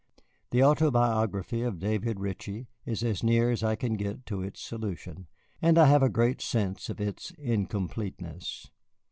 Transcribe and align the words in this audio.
The 0.49 0.63
autobiography 0.63 1.61
of 1.61 1.77
David 1.77 2.19
Ritchie 2.19 2.65
is 2.87 3.03
as 3.03 3.21
near 3.21 3.51
as 3.51 3.63
I 3.63 3.75
can 3.75 3.97
get 3.97 4.25
to 4.25 4.41
its 4.41 4.59
solution, 4.59 5.27
and 5.61 5.77
I 5.77 5.85
have 5.85 6.01
a 6.01 6.09
great 6.09 6.41
sense 6.41 6.89
of 6.89 6.99
its 6.99 7.29
incompleteness. 7.37 8.71